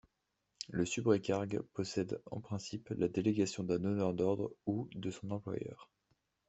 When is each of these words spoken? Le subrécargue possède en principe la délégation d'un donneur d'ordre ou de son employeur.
Le 0.69 0.83
subrécargue 0.83 1.61
possède 1.75 2.19
en 2.31 2.41
principe 2.41 2.89
la 2.97 3.07
délégation 3.07 3.63
d'un 3.63 3.77
donneur 3.77 4.15
d'ordre 4.15 4.51
ou 4.65 4.89
de 4.95 5.11
son 5.11 5.29
employeur. 5.29 5.91